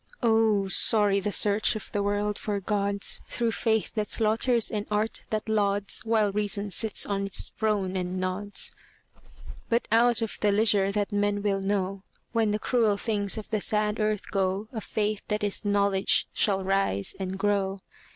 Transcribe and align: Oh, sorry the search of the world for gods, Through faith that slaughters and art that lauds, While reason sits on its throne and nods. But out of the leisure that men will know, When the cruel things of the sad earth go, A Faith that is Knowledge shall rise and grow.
Oh, 0.23 0.67
sorry 0.67 1.19
the 1.19 1.31
search 1.31 1.75
of 1.75 1.91
the 1.91 2.01
world 2.01 2.39
for 2.39 2.59
gods, 2.59 3.21
Through 3.29 3.51
faith 3.51 3.93
that 3.93 4.07
slaughters 4.07 4.71
and 4.71 4.87
art 4.89 5.21
that 5.29 5.47
lauds, 5.47 6.03
While 6.03 6.31
reason 6.31 6.71
sits 6.71 7.05
on 7.05 7.27
its 7.27 7.49
throne 7.59 7.95
and 7.95 8.19
nods. 8.19 8.71
But 9.69 9.87
out 9.91 10.23
of 10.23 10.39
the 10.41 10.51
leisure 10.51 10.91
that 10.91 11.11
men 11.11 11.43
will 11.43 11.61
know, 11.61 12.01
When 12.31 12.49
the 12.49 12.57
cruel 12.57 12.97
things 12.97 13.37
of 13.37 13.47
the 13.51 13.61
sad 13.61 13.99
earth 13.99 14.31
go, 14.31 14.67
A 14.73 14.81
Faith 14.81 15.21
that 15.27 15.43
is 15.43 15.63
Knowledge 15.65 16.27
shall 16.33 16.63
rise 16.63 17.13
and 17.19 17.37
grow. 17.37 17.79